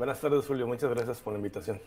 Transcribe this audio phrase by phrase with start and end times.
[0.00, 0.66] Buenas tardes, Julio.
[0.66, 1.78] Muchas gracias por la invitación.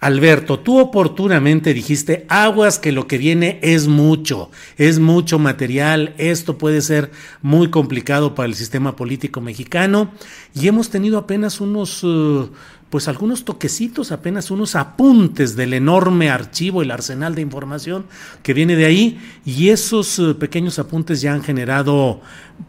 [0.00, 6.58] Alberto, tú oportunamente dijiste, aguas que lo que viene es mucho, es mucho material, esto
[6.58, 7.10] puede ser
[7.40, 10.12] muy complicado para el sistema político mexicano
[10.54, 12.50] y hemos tenido apenas unos uh,
[12.90, 18.06] pues algunos toquecitos, apenas unos apuntes del enorme archivo, el arsenal de información
[18.42, 22.20] que viene de ahí, y esos eh, pequeños apuntes ya han generado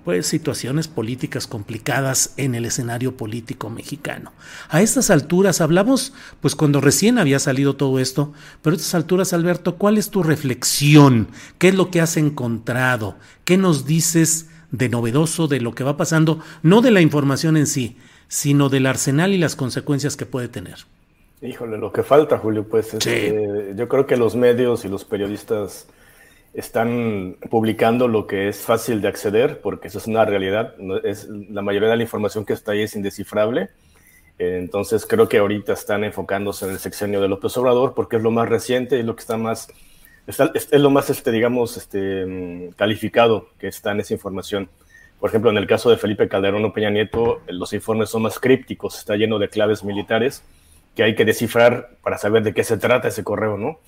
[0.04, 4.34] pues situaciones políticas complicadas en el escenario político mexicano.
[4.70, 9.34] A estas alturas hablamos, pues cuando recién había salido todo esto, pero a estas alturas,
[9.34, 11.30] Alberto, ¿cuál es tu reflexión?
[11.58, 13.18] ¿Qué es lo que has encontrado?
[13.46, 16.40] ¿Qué nos dices de novedoso de lo que va pasando?
[16.62, 17.98] No de la información en sí,
[18.30, 20.78] sino del arsenal y las consecuencias que puede tener.
[21.42, 22.98] Híjole, lo que falta, Julio, pues
[23.76, 25.88] yo creo que los medios y los periodistas
[26.54, 30.76] están publicando lo que es fácil de acceder, porque eso es una realidad.
[31.04, 33.70] es, la mayoría de la información que está ahí es indescifrable.
[34.38, 38.32] entonces creo que ahorita están enfocándose en el sexenio de López Obrador, porque es lo
[38.32, 39.70] más reciente y lo que está más,
[40.28, 44.70] es, lo más, este, digamos, este, mm, calificado que está en esa información.
[45.20, 48.40] Por ejemplo, en el caso de Felipe Calderón o Peña Nieto, los informes son más
[48.40, 50.44] crípticos, está lleno de claves militares
[50.96, 53.80] que hay que descifrar para saber de qué se trata ese correo, ¿no?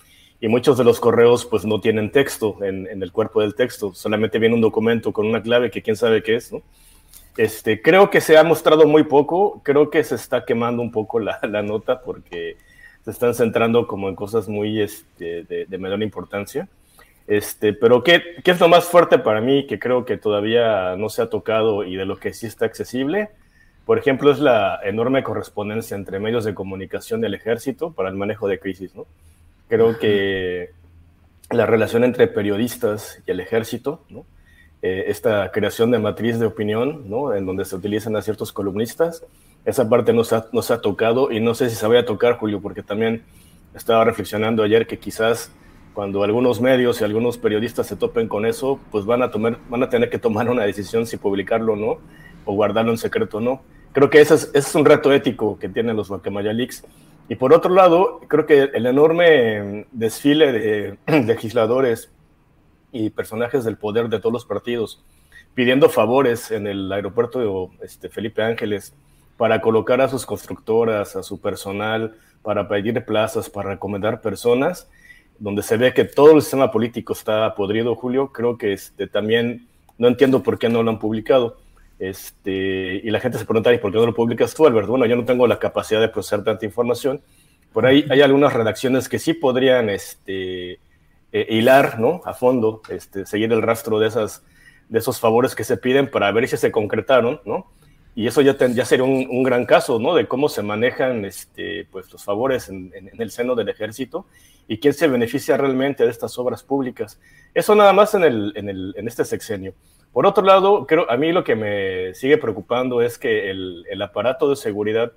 [0.42, 4.40] Y muchos de los correos pues no tienen texto en, el cuerpo del texto, solamente
[4.40, 6.62] viene un documento con una clave que quién sabe qué es, ¿no?
[7.38, 11.20] Este, creo que se ha mostrado muy poco, creo que se está quemando un poco
[11.20, 12.58] la, nota porque
[13.06, 16.68] se están centrando como en cosas muy este, de, de menor importancia.
[17.28, 21.10] Este, pero ¿qué, ¿qué, es lo más fuerte para mí que creo que todavía no
[21.10, 23.30] se ha tocado y de lo que sí está accesible?
[23.86, 28.48] Por ejemplo, es la enorme correspondencia entre medios de comunicación del ejército para el manejo
[28.48, 28.96] de crisis.
[28.96, 29.06] ¿no?
[29.68, 30.70] Creo que
[31.50, 34.26] la relación entre periodistas y el ejército, ¿no?
[34.84, 37.36] Eh, esta creación de matriz de opinión, ¿no?
[37.36, 39.24] en donde se utilizan a ciertos columnistas,
[39.64, 42.00] esa parte no se, ha, no se ha tocado y no sé si se vaya
[42.00, 43.22] a tocar, Julio, porque también
[43.76, 45.52] estaba reflexionando ayer que quizás
[45.94, 49.84] cuando algunos medios y algunos periodistas se topen con eso, pues van a, tomar, van
[49.84, 51.98] a tener que tomar una decisión si publicarlo o no,
[52.46, 53.62] o guardarlo en secreto o no.
[53.92, 56.86] Creo que ese es, es un reto ético que tienen los Guacamaya Leaks.
[57.28, 62.12] Y por otro lado, creo que el enorme desfile de legisladores
[62.92, 65.04] y personajes del poder de todos los partidos
[65.54, 68.94] pidiendo favores en el aeropuerto de este, Felipe Ángeles
[69.38, 74.90] para colocar a sus constructoras, a su personal, para pedir plazas, para recomendar personas,
[75.40, 79.68] donde se ve que todo el sistema político está podrido, Julio, creo que este, también
[79.98, 81.58] no entiendo por qué no lo han publicado.
[82.00, 84.88] Este, y la gente se pregunta, ¿y por qué no lo publicas tú, Albert?
[84.88, 87.22] Bueno, yo no tengo la capacidad de procesar tanta información.
[87.72, 90.80] Por ahí hay algunas redacciones que sí podrían este,
[91.32, 92.22] eh, hilar ¿no?
[92.26, 94.44] a fondo, este, seguir el rastro de, esas,
[94.90, 97.72] de esos favores que se piden para ver si se concretaron, ¿no?
[98.14, 100.14] Y eso ya, ya sería un, gran caso, ¿no?
[100.14, 104.26] De cómo se manejan este, pues, los favores en, el seno del ejército
[104.68, 107.20] y quién se beneficia realmente de estas obras públicas.
[107.54, 109.74] Eso nada más en, el, en, el, este sexenio.
[110.12, 114.02] Por otro lado, creo, a mí lo que me sigue preocupando es que el, el
[114.02, 115.14] aparato de seguridad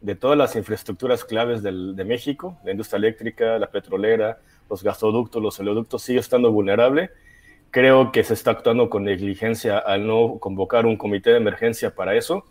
[0.00, 4.38] de todas las infraestructuras claves del, de México, la industria eléctrica, la petrolera,
[4.70, 7.10] los gasoductos, los oleoductos, sigue estando vulnerable
[7.70, 12.14] Creo que se está actuando con negligencia al no convocar un comité de emergencia para
[12.14, 12.44] eso.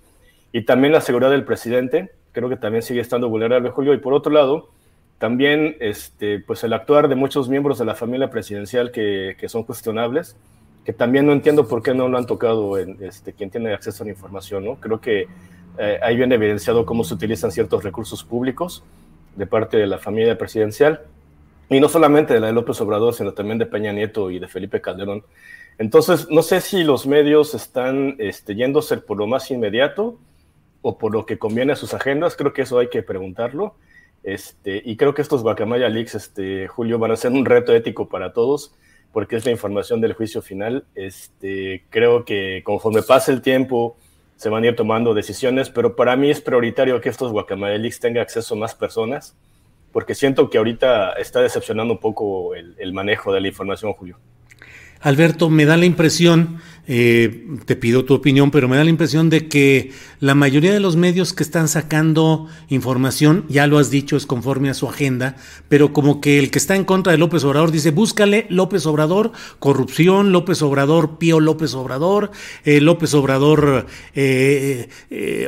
[0.52, 3.94] Y también la seguridad del presidente, creo que también sigue estando vulnerable, Julio.
[3.94, 4.70] Y por otro lado,
[5.18, 9.64] también este, pues el actuar de muchos miembros de la familia presidencial que, que son
[9.64, 10.36] cuestionables,
[10.86, 14.04] que también no entiendo por qué no lo han tocado en, este, quien tiene acceso
[14.04, 14.64] a la información.
[14.64, 14.76] ¿no?
[14.76, 15.28] Creo que
[15.78, 18.84] eh, ahí viene evidenciado cómo se utilizan ciertos recursos públicos
[19.36, 21.02] de parte de la familia presidencial,
[21.70, 24.48] y no solamente de la de López Obrador, sino también de Peña Nieto y de
[24.48, 25.24] Felipe Calderón.
[25.78, 30.18] Entonces, no sé si los medios están este, yéndose por lo más inmediato
[30.82, 33.76] o por lo que conviene a sus agendas, creo que eso hay que preguntarlo.
[34.24, 38.10] Este, y creo que estos Guacamaya Leaks, este, Julio, van a ser un reto ético
[38.10, 38.74] para todos,
[39.14, 40.86] porque es la información del juicio final.
[40.96, 43.98] Este, creo que conforme pase el tiempo,
[44.36, 48.00] se van a ir tomando decisiones, pero para mí es prioritario que estos Guacamaya Leaks
[48.00, 49.36] tengan acceso a más personas,
[49.98, 54.20] porque siento que ahorita está decepcionando un poco el manejo de la información, Julio.
[55.02, 56.60] Alberto, me da la impresión,
[56.90, 59.92] eh, te pido tu opinión, pero me da la impresión de que
[60.22, 64.70] la mayoría de los medios que están sacando información, ya lo has dicho, es conforme
[64.70, 65.36] a su agenda,
[65.68, 69.34] pero como que el que está en contra de López Obrador dice, búscale López Obrador,
[69.60, 72.32] corrupción, López Obrador, Pío López Obrador,
[72.64, 73.86] eh, López Obrador,
[74.16, 74.88] eh,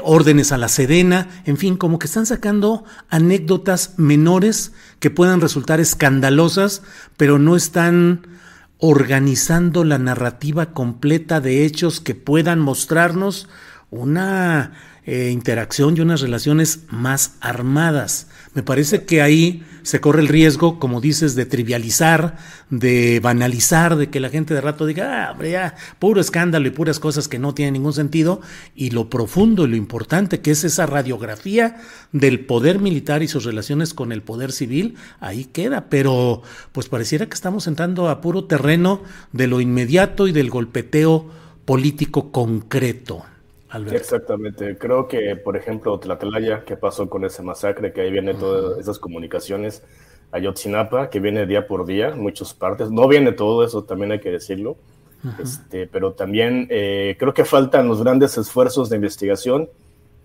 [0.03, 5.79] órdenes a la Sedena, en fin, como que están sacando anécdotas menores que puedan resultar
[5.79, 6.83] escandalosas,
[7.15, 8.38] pero no están
[8.79, 13.47] organizando la narrativa completa de hechos que puedan mostrarnos
[13.91, 14.73] una
[15.05, 18.27] eh, interacción y unas relaciones más armadas.
[18.53, 22.37] Me parece que ahí se corre el riesgo, como dices, de trivializar,
[22.69, 27.27] de banalizar, de que la gente de rato diga, ah, puro escándalo y puras cosas
[27.27, 28.41] que no tienen ningún sentido,
[28.75, 31.77] y lo profundo y lo importante que es esa radiografía
[32.11, 37.25] del poder militar y sus relaciones con el poder civil, ahí queda, pero pues pareciera
[37.25, 39.01] que estamos entrando a puro terreno
[39.31, 41.29] de lo inmediato y del golpeteo
[41.65, 43.25] político concreto.
[43.91, 44.77] Exactamente.
[44.77, 47.93] Creo que, por ejemplo, Tlatlaya, ¿qué pasó con ese masacre?
[47.93, 49.83] Que ahí vienen todas esas comunicaciones.
[50.31, 52.91] Ayotzinapa, que viene día por día, muchas partes.
[52.91, 54.77] No viene todo eso, también hay que decirlo.
[55.39, 59.69] este, pero también eh, creo que faltan los grandes esfuerzos de investigación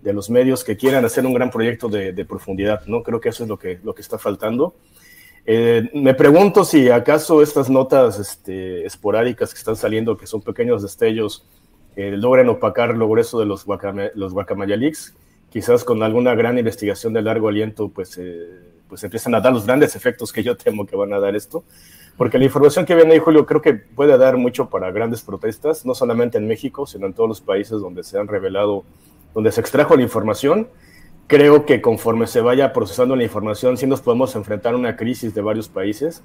[0.02, 2.82] de los medios que quieran hacer un gran proyecto de, profundidad.
[2.86, 3.02] ¿no?
[3.02, 4.74] Creo que eso es lo que, lo que está faltando.
[5.46, 10.82] Eh, me pregunto si acaso estas notas este, esporádicas que están saliendo, que son pequeños
[10.82, 11.46] destellos,
[11.96, 13.66] eh, logren opacar lo grueso de los,
[14.14, 15.14] los Guacamaya Leaks.
[15.50, 18.48] Quizás con alguna gran investigación de largo aliento, pues, eh,
[18.88, 21.64] pues empiezan a dar los grandes efectos que yo temo que van a dar esto.
[22.16, 25.84] Porque la información que viene ahí, Julio, creo que puede dar mucho para grandes protestas,
[25.84, 28.84] no solamente en México, sino en todos los países donde se han revelado,
[29.32, 30.68] donde se extrajo la información.
[31.26, 35.34] Creo que conforme se vaya procesando la información, sí nos podemos enfrentar a una crisis
[35.34, 36.22] de varios países.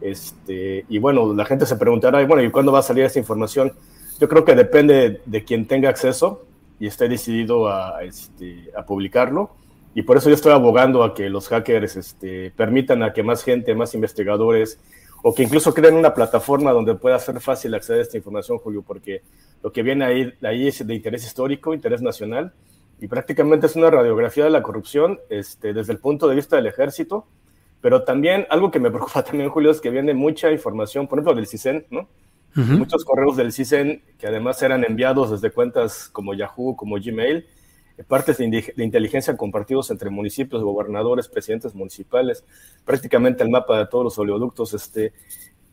[0.00, 3.72] Este, y bueno, la gente se preguntará, bueno, ¿y cuándo va a salir esta información?
[4.20, 6.44] Yo creo que depende de quien tenga acceso
[6.78, 9.50] y esté decidido a, este, a publicarlo.
[9.94, 13.42] Y por eso yo estoy abogando a que los hackers este, permitan a que más
[13.42, 14.78] gente, más investigadores,
[15.22, 18.82] o que incluso creen una plataforma donde pueda ser fácil acceder a esta información, Julio,
[18.86, 19.22] porque
[19.62, 22.52] lo que viene ahí, ahí es de interés histórico, interés nacional,
[23.00, 26.66] y prácticamente es una radiografía de la corrupción este, desde el punto de vista del
[26.66, 27.26] ejército,
[27.80, 31.34] pero también algo que me preocupa también, Julio, es que viene mucha información, por ejemplo,
[31.34, 32.08] del CISEN, ¿no?
[32.54, 37.46] Muchos correos del CISEN que además eran enviados desde cuentas como Yahoo, como Gmail,
[37.96, 42.44] eh, partes de, inteligencia compartidos entre municipios, gobernadores, presidentes municipales,
[42.84, 44.74] prácticamente el mapa de todos los oleoductos.
[44.74, 45.12] Este,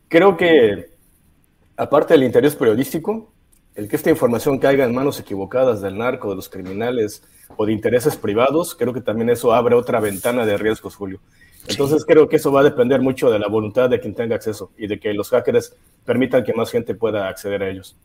[0.08, 0.90] creo que,
[1.76, 3.32] aparte del interés periodístico,
[3.74, 7.22] el que esta información caiga en manos equivocadas del narco, de los criminales
[7.56, 11.20] o de intereses privados, creo que también eso abre otra ventana de riesgos, Julio.
[11.68, 14.72] Entonces creo que eso va a depender mucho de la voluntad de quien tenga acceso
[14.78, 17.96] y de que los hackers permitan que más gente pueda acceder a ellos.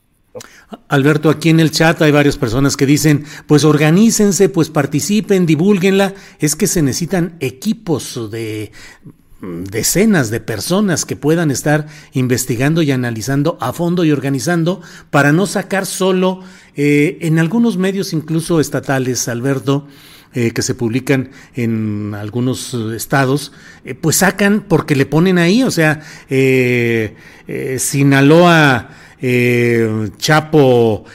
[0.88, 6.13] Alberto, aquí en el chat hay varias personas que dicen, pues organícense, pues participen, divulguenla.
[6.39, 8.72] Es que se necesitan equipos de
[9.43, 15.48] decenas de personas que puedan estar investigando y analizando a fondo y organizando para no
[15.48, 16.39] sacar solo
[16.75, 19.86] eh, en algunos medios incluso estatales, Alberto,
[20.35, 23.51] eh, que se publican en algunos estados,
[23.85, 27.15] eh, pues sacan porque le ponen ahí, o sea, eh,
[27.77, 28.89] Sinaloa,
[30.17, 31.05] Chapo,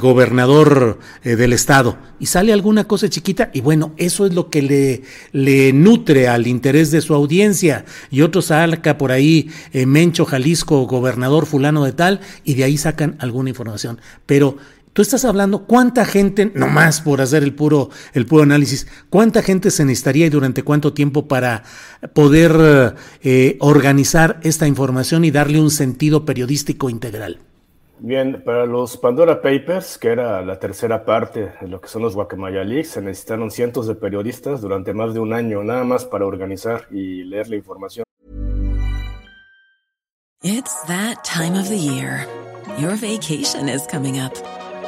[0.00, 5.02] gobernador del estado, y sale alguna cosa chiquita, y bueno, eso es lo que le,
[5.30, 11.46] le nutre al interés de su audiencia, y otros saca por ahí Mencho, Jalisco, gobernador
[11.46, 14.56] fulano de tal, y de ahí sacan alguna información, pero
[14.92, 19.70] Tú estás hablando cuánta gente, nomás por hacer el puro, el puro análisis, cuánta gente
[19.70, 21.62] se necesitaría y durante cuánto tiempo para
[22.12, 27.38] poder eh, organizar esta información y darle un sentido periodístico integral.
[28.00, 32.14] Bien, para los Pandora Papers, que era la tercera parte de lo que son los
[32.14, 36.26] Guacamaya Leaks, se necesitaron cientos de periodistas durante más de un año, nada más para
[36.26, 38.04] organizar y leer la información.
[40.42, 42.26] It's that time of the year.
[42.76, 44.32] Your vacation is coming up.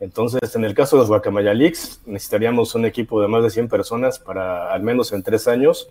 [0.00, 3.68] Entonces, en el caso de los Guacamaya Leaks, necesitaríamos un equipo de más de 100
[3.68, 5.88] personas para, al menos en tres años,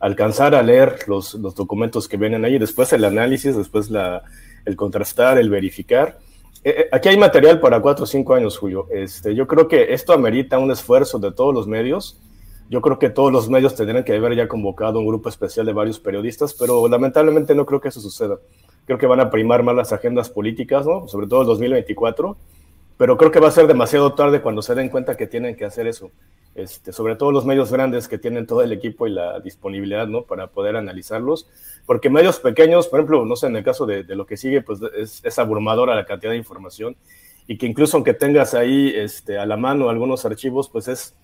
[0.00, 4.22] alcanzar a leer los, los documentos que vienen ahí, después el análisis, después la,
[4.64, 6.18] el contrastar, el verificar
[6.64, 8.86] eh, eh, aquí hay material para cuatro o cinco años, Julio.
[8.90, 12.18] Este, yo creo que esto amerita un esfuerzo de todos los medios.
[12.70, 15.74] Yo creo que todos los medios tendrían que haber ya convocado un grupo especial de
[15.74, 18.38] varios periodistas, pero lamentablemente no creo que eso suceda.
[18.86, 21.06] Creo que van a primar más las agendas políticas, ¿no?
[21.06, 22.34] sobre todo el 2024,
[22.96, 25.64] pero creo que va a ser demasiado tarde cuando se den cuenta que tienen que
[25.64, 26.10] hacer eso.
[26.54, 30.22] Este, sobre todo los medios grandes que tienen todo el equipo y la disponibilidad ¿no?
[30.22, 31.48] para poder analizarlos,
[31.84, 34.78] porque medios pequeños, por ejemplo, no sé, en el caso de, lo que sigue, pues
[35.24, 36.96] es, abrumadora la cantidad de información
[37.48, 41.16] y que incluso aunque tengas ahí este, a la mano algunos archivos, pues es,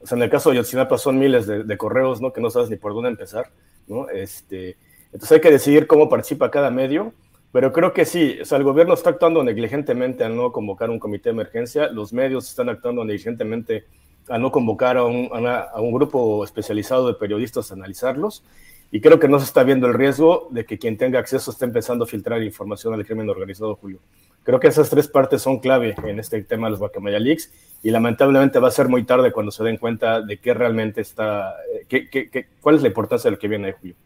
[0.00, 2.32] o sea, en el caso de Yotzinapa son miles de, correos, ¿no?
[2.32, 3.50] Que no sabes ni por dónde empezar,
[3.88, 4.08] ¿no?
[4.08, 7.12] Este, entonces hay que decidir cómo participa cada medio,
[7.56, 10.98] pero creo que sí, o sea, el gobierno está actuando negligentemente al no convocar un
[10.98, 13.86] comité de emergencia, los medios están actuando negligentemente
[14.28, 18.44] a no convocar a un, a, un, grupo especializado de periodistas a analizarlos.
[18.90, 21.64] Y creo que no se está viendo el riesgo de que quien tenga acceso esté
[21.64, 24.00] empezando a filtrar información al crimen organizado, Julio.
[24.42, 27.50] Creo que esas tres partes son clave en este tema de los Guacamaya Leaks
[27.82, 31.54] y lamentablemente va a ser muy tarde cuando se den cuenta de qué realmente está,
[31.72, 33.96] eh, qué, qué, cuál es la importancia de lo que viene de Julio.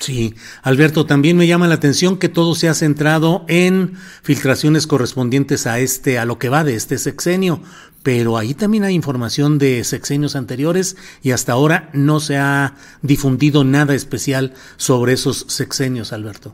[0.00, 5.66] Sí, Alberto, también me llama la atención que todo se ha centrado en filtraciones correspondientes
[5.66, 7.60] a este, a lo que va de este sexenio,
[8.04, 13.64] pero ahí también hay información de sexenios anteriores y hasta ahora no se ha difundido
[13.64, 16.52] nada especial sobre esos sexenios, Alberto.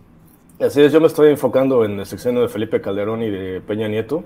[0.59, 3.89] Así es, yo me estoy enfocando en el sexenio de Felipe Calderón y de Peña
[3.89, 4.25] Nieto.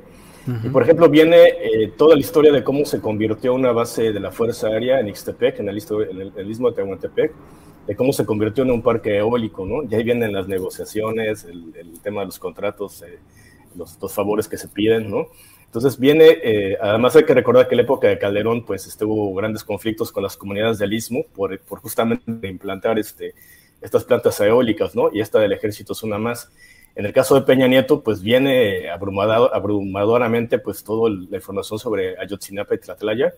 [0.65, 4.21] Y por ejemplo, viene eh, toda la historia de cómo se convirtió una base de
[4.21, 7.33] la Fuerza Aérea en Ixtepec, en el, en el, istmo de Tehuantepec,
[7.89, 9.83] de cómo se convirtió en un parque eólico, ¿no?
[9.83, 13.19] Y ahí vienen las negociaciones, el, tema de los contratos, eh,
[13.75, 15.29] los, los, favores que se piden, ¿no?
[15.65, 19.35] Entonces viene, eh, además hay que recordar que en la época de Calderón, pues estuvo
[19.35, 23.35] grandes conflictos con las comunidades del Istmo por, por justamente implantar este,
[23.81, 25.09] estas plantas eólicas, ¿no?
[25.11, 26.53] Y esta del ejército es una más.
[26.95, 32.75] En el caso de Peña Nieto, pues viene abrumadoramente pues toda la información sobre Ayotzinapa
[32.75, 33.33] y Tlatlaya,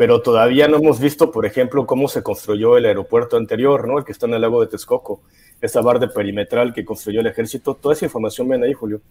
[0.00, 3.98] pero todavía no hemos visto, por ejemplo, cómo se construyó el aeropuerto anterior, ¿no?
[3.98, 5.20] El que está en el lago de Texcoco,
[5.60, 9.02] esa barra perimetral que construyó el ejército, toda esa información viene ahí, Julio.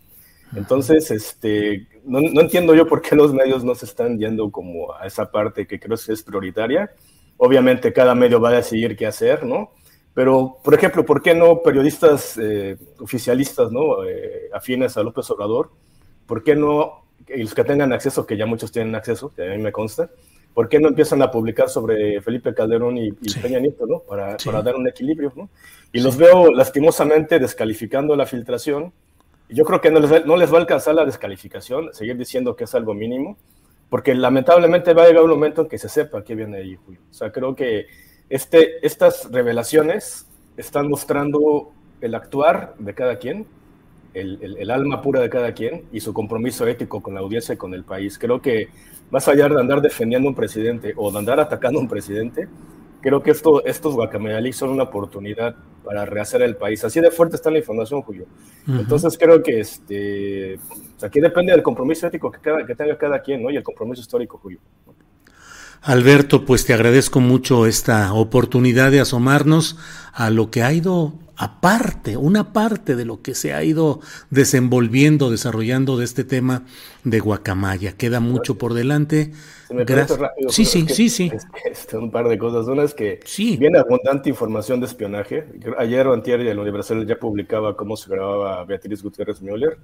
[0.55, 5.05] Entonces, este, no, entiendo yo por qué los medios no se están yendo como a
[5.05, 6.89] esa parte que creo que es prioritaria.
[7.37, 9.73] Obviamente cada medio va a decidir qué hacer, ¿no?
[10.15, 14.03] Pero, por ejemplo, ¿por qué no periodistas eh, oficialistas, ¿no?
[14.05, 15.69] Eh, afines a López Obrador,
[16.25, 19.55] ¿por qué no, y los que tengan acceso, que ya muchos tienen acceso, que a
[19.55, 20.09] mí me consta,
[20.53, 23.99] ¿por qué no empiezan a publicar sobre Felipe Calderón y, Peña Nieto, ¿no?
[23.99, 25.49] Para, para, dar un equilibrio, ¿no?
[25.91, 28.93] Y los veo lastimosamente descalificando la filtración
[29.49, 32.65] yo creo que no les, no les va a alcanzar la descalificación, seguir diciendo que
[32.65, 33.37] es algo mínimo,
[33.89, 37.01] porque lamentablemente va a llegar un momento en que se sepa qué viene ahí, Julio.
[37.09, 37.87] O sea, creo que
[38.29, 43.47] este, estas revelaciones están mostrando el actuar de cada quien,
[44.13, 47.53] el, el, el, alma pura de cada quien y su compromiso ético con la audiencia
[47.53, 48.17] y con el país.
[48.17, 48.69] Creo que
[49.11, 52.47] más allá de andar defendiendo a un presidente o de andar atacando a un presidente,
[53.01, 56.83] creo que esto, estos guacamayalí son una oportunidad para rehacer el país.
[56.83, 58.25] Así de fuerte está la información, Julio.
[58.67, 60.59] Entonces creo que este,
[61.01, 63.49] aquí depende del compromiso ético que, cada, que tenga cada quien, ¿no?
[63.49, 64.59] Y el compromiso histórico, Julio.
[65.81, 69.77] Alberto, pues te agradezco mucho esta oportunidad de asomarnos
[70.13, 75.31] a lo que ha ido aparte, una parte de lo que se ha ido desenvolviendo,
[75.31, 76.63] desarrollando de este tema
[77.05, 77.93] de Guacamaya.
[77.93, 79.31] Queda mucho por delante.
[79.69, 80.19] Gracias.
[80.49, 81.31] sí, sí, sí, sí.
[81.93, 82.67] un par de cosas.
[82.67, 83.21] Una es que
[83.57, 85.45] viene abundante información de espionaje.
[85.77, 89.77] Ayer o antier el Universal ya publicaba cómo se grababa Beatriz Gutiérrez Müller.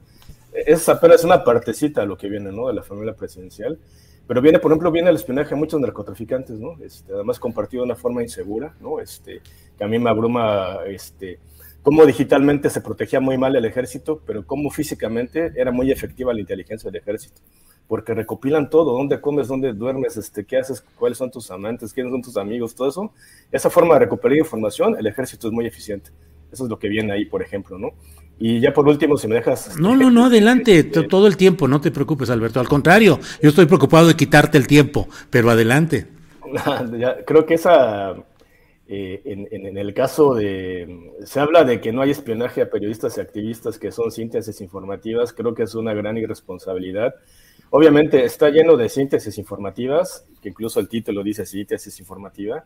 [0.54, 2.68] Es apenas una partecita de lo que viene, ¿no?
[2.68, 3.80] De la familia presidencial
[4.28, 6.78] pero viene, por ejemplo, viene el espionaje a muchos narcotraficantes, ¿no?
[6.84, 9.00] Este, además compartido de una forma insegura, ¿no?
[9.00, 9.42] Este,
[9.78, 11.40] que a mí me abruma, este,
[11.84, 16.40] cómo digitalmente se protegía muy mal el ejército, pero cómo físicamente era muy efectiva la
[16.40, 17.42] inteligencia del ejército,
[17.88, 22.12] porque recopilan todo, dónde comes, dónde duermes, este, qué haces, cuáles son tus amantes, quiénes
[22.12, 23.14] son tus amigos, todo eso.
[23.52, 26.10] Esa forma de recuperar información, el ejército es muy eficiente.
[26.52, 27.92] Eso es lo que viene ahí, por ejemplo, ¿no?
[28.38, 29.80] Y ya por último, si me dejas...
[29.80, 32.60] No, no, no, adelante, todo el tiempo, no te preocupes, Alberto.
[32.60, 36.08] Al contrario, yo estoy preocupado de quitarte el tiempo, pero adelante.
[37.26, 38.16] creo que esa,
[38.88, 41.14] eh, en, el caso de...
[41.24, 45.34] Se habla de que no hay espionaje a periodistas y activistas que son síntesis informativas,
[45.34, 47.16] creo que es una gran irresponsabilidad.
[47.72, 52.66] Obviamente está lleno de síntesis informativas, que incluso el título dice síntesis informativa,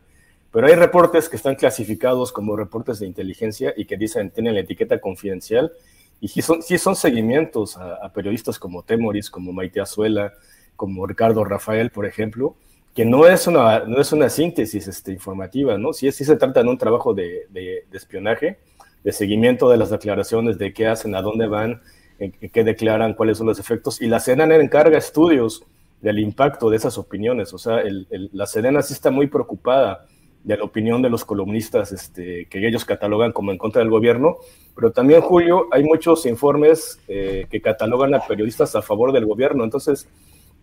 [0.52, 4.60] pero hay reportes que están clasificados como reportes de inteligencia y que dicen, tienen la
[4.60, 5.72] etiqueta confidencial,
[6.20, 10.34] y sí son, sí son seguimientos a, periodistas como Temoris, como Maite Azuela,
[10.76, 12.56] como Ricardo Rafael, por ejemplo,
[12.94, 15.92] que no es una, no es una síntesis este, informativa, ¿no?
[15.92, 18.58] Sí, sí se trata de un trabajo de, de, espionaje,
[19.02, 21.80] de seguimiento de las declaraciones, de qué hacen, a dónde van,
[22.18, 25.64] en, qué declaran, cuáles son los efectos, y la Sedena encarga estudios
[26.02, 30.06] del impacto de esas opiniones, o sea, el, la Sedena sí está muy preocupada
[30.44, 34.38] de la opinión de los columnistas este, que ellos catalogan como en contra del gobierno,
[34.74, 39.64] pero también, Julio, hay muchos informes eh, que catalogan a periodistas a favor del gobierno.
[39.64, 40.08] Entonces,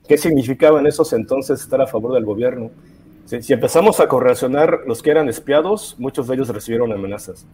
[0.07, 2.71] ¿qué significaba en esos entonces estar a favor del gobierno?
[3.25, 7.45] Si, empezamos a correlacionar los que eran espiados, muchos de ellos recibieron amenazas.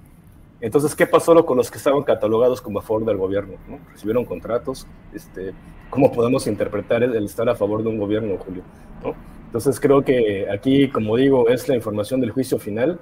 [0.61, 3.55] Entonces, ¿qué pasó con los que estaban catalogados como a favor del gobierno?
[3.91, 4.87] ¿Recibieron contratos?
[5.13, 5.51] Este,
[5.89, 8.63] ¿Cómo podemos interpretar el, estar a favor de un gobierno, Julio?
[9.03, 9.15] ¿no?
[9.53, 12.99] Entonces creo que aquí, como digo, es la información del juicio final.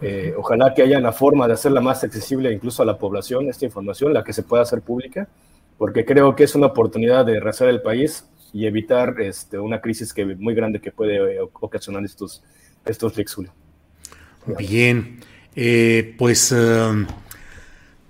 [0.00, 3.64] Eh, ojalá que haya una forma de hacerla más accesible incluso a la población, esta
[3.64, 5.26] información, la que se pueda hacer pública,
[5.76, 10.14] porque creo que es una oportunidad de rehacer el país y evitar este, una crisis
[10.14, 12.44] que, muy grande que puede ocasionar estos,
[12.86, 13.52] estos Julio.
[14.56, 15.18] Bien,
[15.56, 17.06] eh, pues eh,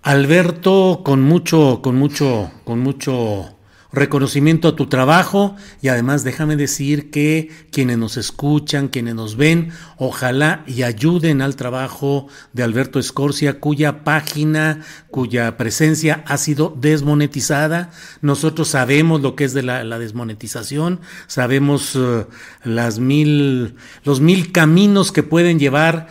[0.03, 3.58] Alberto, con mucho, con mucho, con mucho
[3.93, 9.71] reconocimiento a tu trabajo y además déjame decir que quienes nos escuchan, quienes nos ven,
[9.97, 17.91] ojalá y ayuden al trabajo de Alberto Escorcia, cuya página, cuya presencia ha sido desmonetizada.
[18.21, 22.27] Nosotros sabemos lo que es de la, desmonetización, sabemos eh,
[22.65, 23.75] las mil,
[24.05, 26.09] los mil caminos que pueden llevar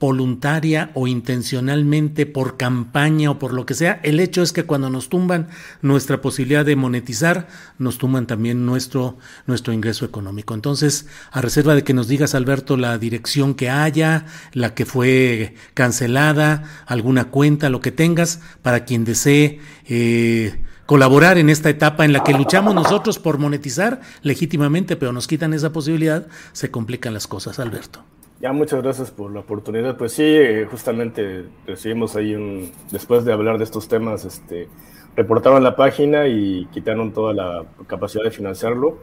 [0.00, 4.00] voluntaria o intencionalmente por campaña o por lo que sea.
[4.02, 5.48] El hecho es que cuando nos tumban
[5.82, 10.54] nuestra posibilidad de monetizar, nos tumban también nuestro, nuestro ingreso económico.
[10.54, 15.54] Entonces, a reserva de que nos digas, Alberto, la dirección que haya, la que fue
[15.72, 22.12] cancelada, alguna cuenta, lo que tengas, para quien desee eh, colaborar en esta etapa en
[22.12, 27.26] la que luchamos nosotros por monetizar legítimamente, pero nos quitan esa posibilidad, se complican las
[27.26, 28.04] cosas, Alberto.
[28.44, 29.96] Ya, muchas gracias por la oportunidad.
[29.96, 34.68] Pues sí, eh, justamente recibimos ahí un, después de hablar de estos temas, este,
[35.16, 38.98] reportaron la página y quitaron toda la capacidad de financiarlo.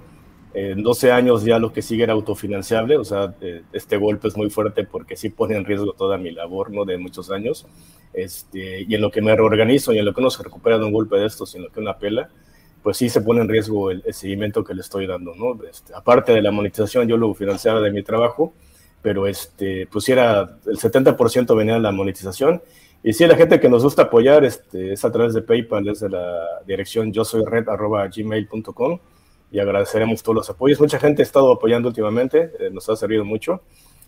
[0.54, 4.38] En 12 años ya lo que sigue era autofinanciable, o sea, eh, este golpe es
[4.38, 6.86] muy fuerte porque sí pone en riesgo toda mi labor, ¿no?
[6.86, 7.66] De muchos años.
[8.14, 10.86] Este, y en lo que me reorganizo y en lo que uno se recupera de
[10.86, 12.30] un golpe de estos lo que una pela,
[12.84, 15.58] pues sí se pone en riesgo el, seguimiento que le estoy dando, ¿no?
[15.68, 18.54] Este, aparte de la monetización, yo lo financiaba de mi trabajo,
[19.02, 22.62] pero este, pues era el 70% venía de la monetización.
[23.04, 26.08] Y sí, la gente que nos gusta apoyar este, es a través de PayPal, desde
[26.10, 29.00] la dirección yo soy red gmail.com
[29.52, 30.80] y agradeceremos todos los apoyos.
[30.80, 33.62] Mucha gente ha estado apoyando últimamente, eh, nos ha servido mucho,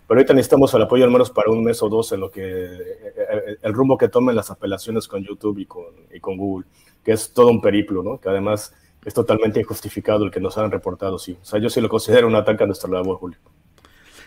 [0.07, 2.43] pero ahorita necesitamos el apoyo al menos para un mes o dos en lo que
[2.43, 6.67] eh, el rumbo que tomen las apelaciones con YouTube y con, y con Google,
[7.03, 8.19] que es todo un periplo, ¿no?
[8.19, 11.37] Que además es totalmente injustificado el que nos han reportado, sí.
[11.41, 13.39] O sea, yo sí lo considero un ataque a nuestra labor, Julio.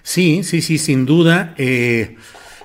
[0.06, 1.52] Sí, sí, sí, sin duda.
[1.58, 2.14] Eh,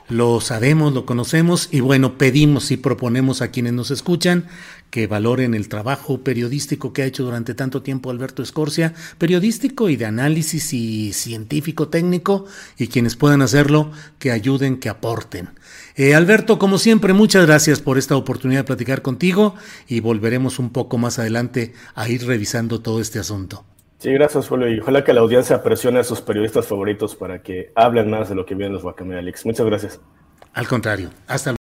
[0.10, 4.46] lo sabemos, lo conocemos y bueno, pedimos y proponemos a quienes nos escuchan
[4.92, 9.96] que valoren el trabajo periodístico que ha hecho durante tanto tiempo Alberto Escorcia, periodístico y
[9.96, 12.46] de análisis y científico técnico,
[12.78, 15.50] y quienes puedan hacerlo, que ayuden, que aporten.
[15.96, 19.56] Eh, Alberto, como siempre, muchas gracias por esta oportunidad de platicar contigo
[19.88, 23.66] y volveremos un poco más adelante a ir revisando todo este asunto.
[24.02, 24.68] Sí, gracias, Julio.
[24.68, 28.36] Y ojalá que la audiencia presione a sus periodistas favoritos para que hablen más de
[28.36, 30.02] lo que vienen los Guacamole Muchas gracias.
[30.54, 31.12] Al contrario.
[31.28, 31.61] Hasta luego.